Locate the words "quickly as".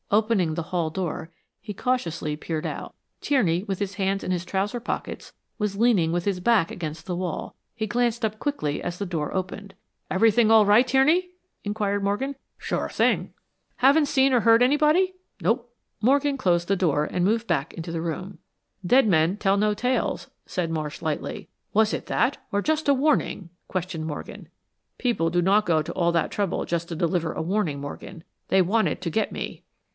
8.39-8.97